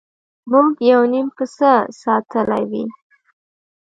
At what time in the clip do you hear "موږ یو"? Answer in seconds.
0.51-1.01